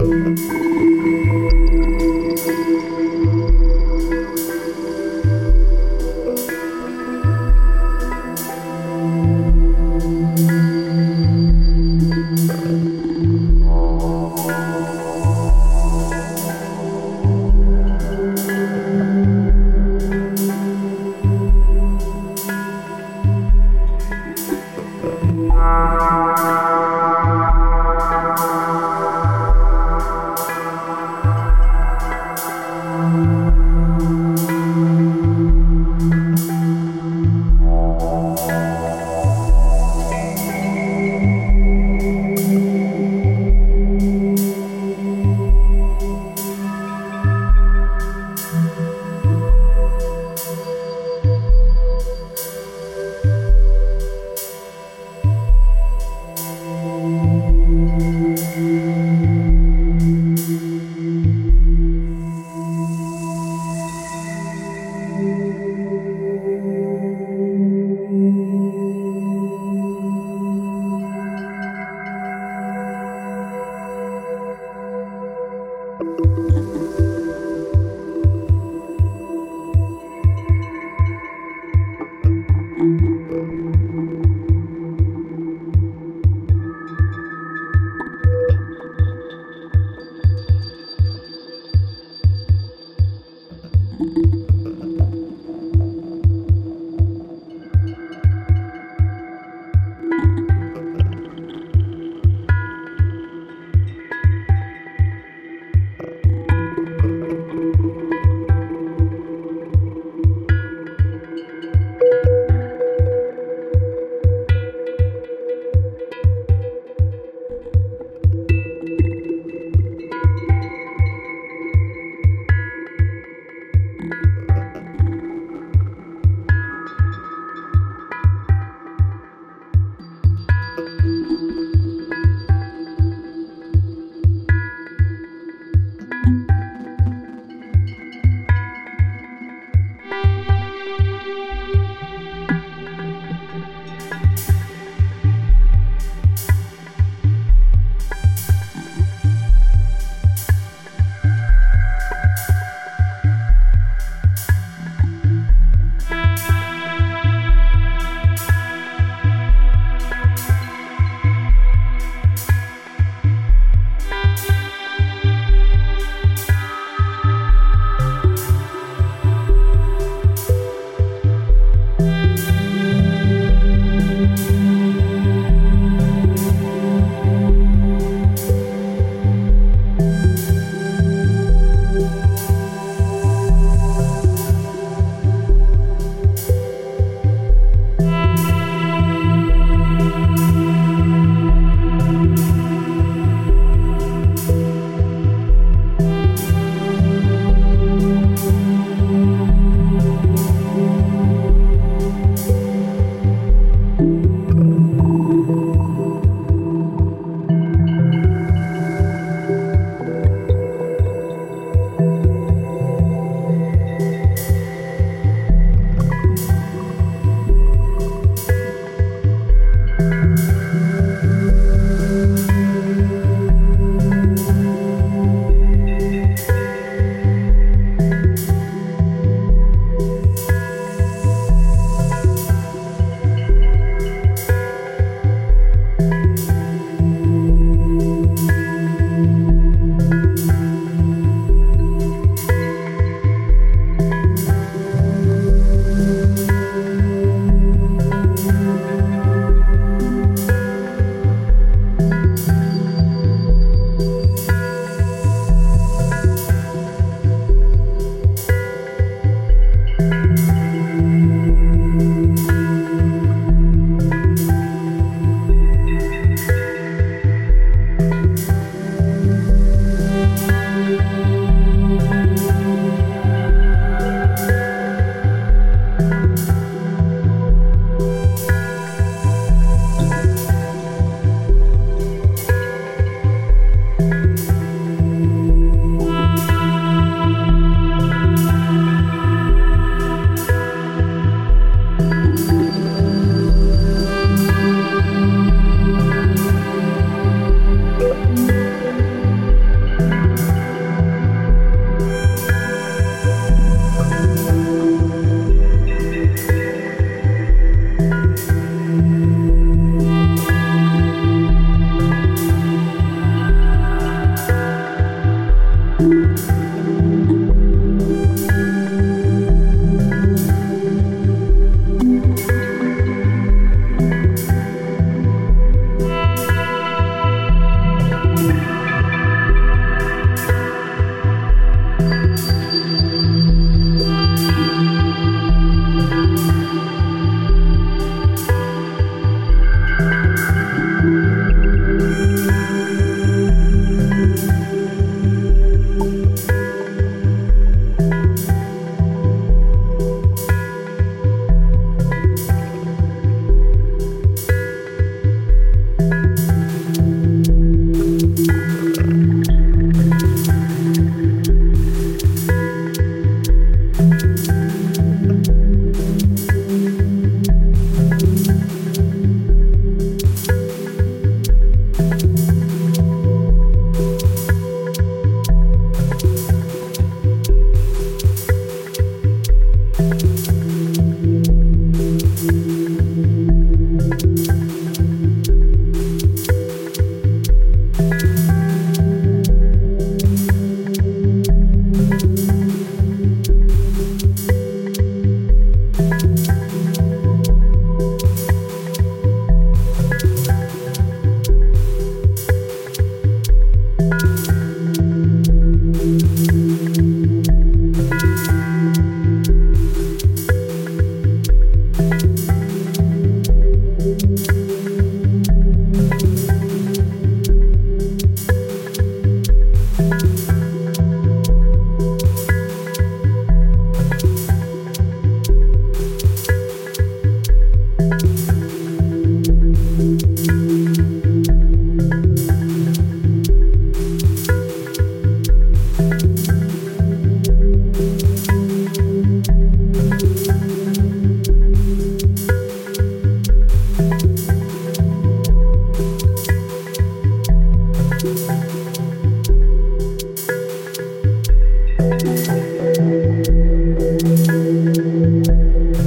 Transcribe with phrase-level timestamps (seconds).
[0.00, 1.09] Música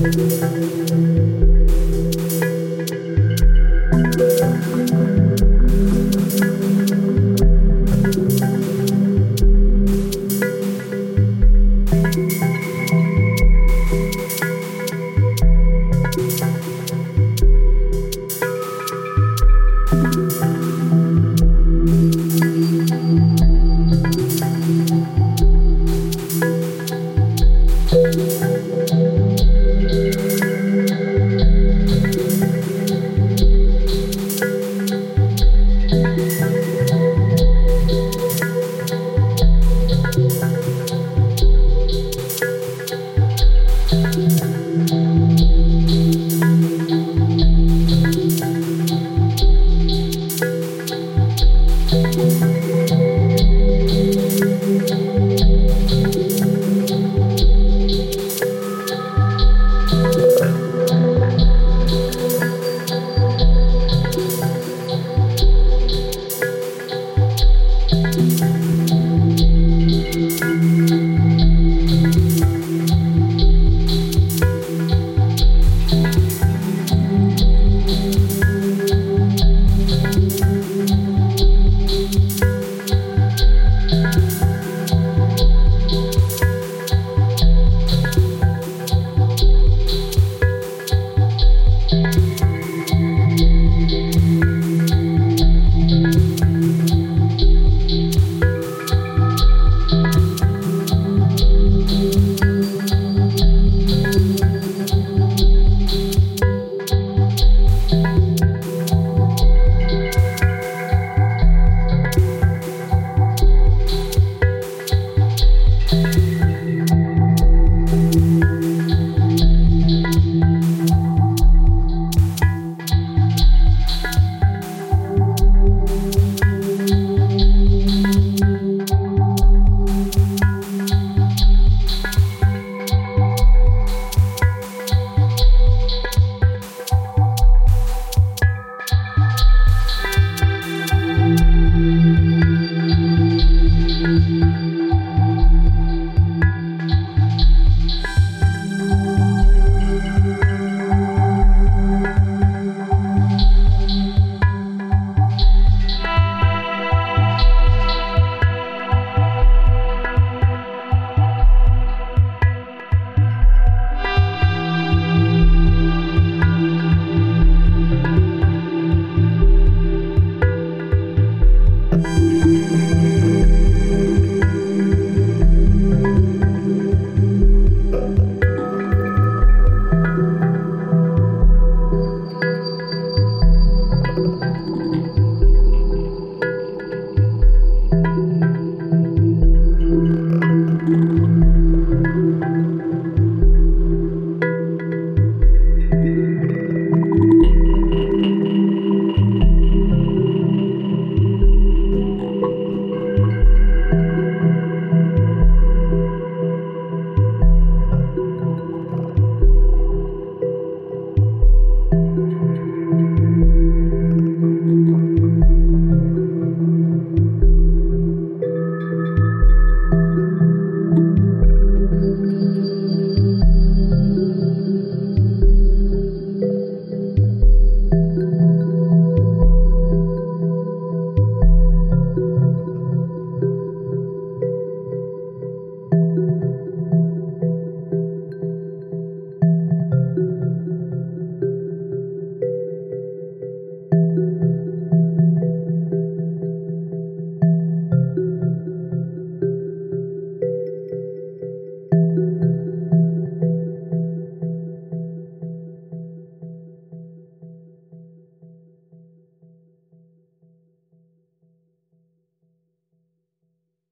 [0.04, 1.03] Música